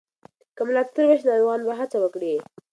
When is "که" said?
0.55-0.61